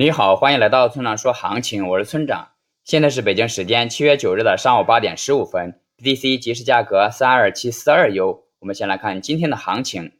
[0.00, 2.52] 你好，欢迎来到村长说行情，我是村长。
[2.84, 8.44] 现在是北京时间七月九日的上午八点十五分，BTC 即时价格三二七四二 U。
[8.60, 10.12] 我们先来看今天的行情，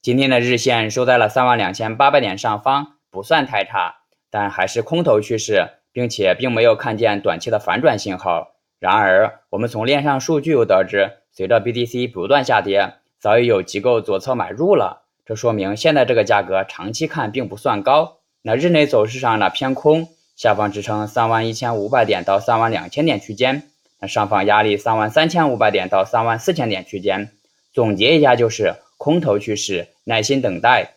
[0.00, 3.96] 今天的日线收在了三万两千八百点上方，不算太差，
[4.30, 8.54] 但还是空头趋势，并且并没有看见短期的反转信号。
[8.80, 18.15] 然而，我们从链上数据又得知，随着 BTC 不断下跌，早已有机构左侧买入了，这说明现在这个价格长期看并不算高。
[18.48, 20.06] 那日内走势上呢偏空，
[20.36, 23.64] 下方支撑三万一千五百点到三万两千点区间，
[23.98, 27.32] 那上方压力三万三千五百点到三万四千点区间。
[27.74, 30.92] 总结一下就是空头趋势，耐心等待。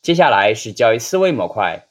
[0.00, 1.86] 接下来是交易思维模块，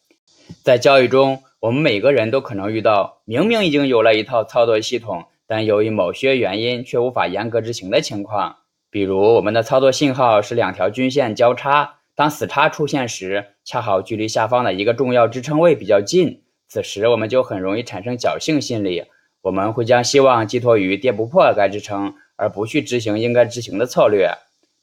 [0.64, 8.56] 在交易中，我们每个人都可能遇到明明已经有了一套操作系统，但由于某些原因却无法严格执行的情况。
[8.90, 11.96] 比如我们的操作信号是两条均线交叉。
[12.14, 19.04] 当死叉出现时，恰好距离下方的一个重要支撑位比较近，此时我们就很容易产生侥幸心理，
[19.42, 24.32] 我们会将希望寄托于跌不破该支撑，而不去执行应该执行的策略。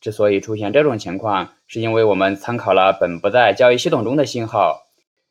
[0.00, 4.86] 之所以出现这种情况，是因为我们参考了本不在交易系统中的信号，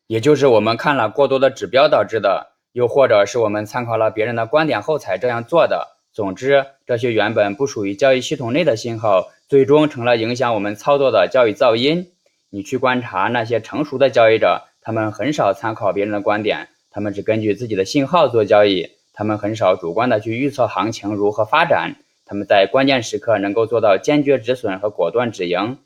[0.08, 5.96] 也就是我们看了过多的指标导致的，又或者是我们参考了别人的观点后才这样做的。
[6.12, 12.12] 总之，这些原本不属于交易系统内的信号，最终成了影响我们操作的交易噪音。
[12.50, 25.78] 你去观察那些成熟的交易者，他们很少参考别人的观点，他们只根据自己的信号做交易，他们很少主观的去预测行情如何发展，他们在关键时刻能够做到坚决止损和果断止盈，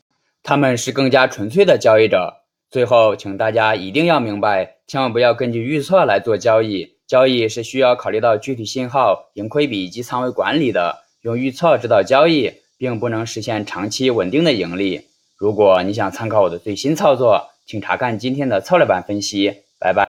[0.42, 2.34] 他们是更加纯粹的交易者。
[2.70, 6.96] 最后，请大家一定要明白，千万不要根据预测来做交易。
[7.06, 10.96] 交易是需要考虑到具体信号、盈亏比以及仓位管理的。
[11.20, 15.02] 用预测指导交易，并不能实现长期稳定的盈利。
[15.42, 19.52] 如果你想参考我的最新操作，请查看今天的策略版分析。
[19.80, 20.12] 拜拜。